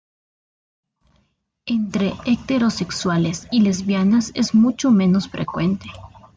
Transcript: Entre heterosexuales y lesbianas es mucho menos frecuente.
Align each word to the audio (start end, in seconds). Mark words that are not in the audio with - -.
Entre 1.67 2.15
heterosexuales 2.25 3.47
y 3.51 3.61
lesbianas 3.61 4.31
es 4.33 4.55
mucho 4.55 4.89
menos 4.89 5.29
frecuente. 5.29 5.91